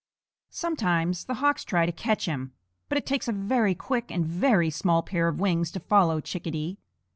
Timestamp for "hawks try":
1.35-1.85